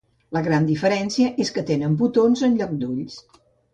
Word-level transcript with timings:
La 0.35 0.41
gran 0.47 0.63
diferència 0.69 1.29
és 1.45 1.53
que 1.57 1.65
tenen 1.69 1.99
botons 2.03 2.43
en 2.49 2.57
lloc 2.63 2.77
d'ulls. 2.85 3.21